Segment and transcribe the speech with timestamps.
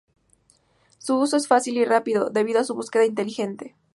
[0.97, 3.75] Su uso es fácil y rápido, debido a su búsqueda inteligente.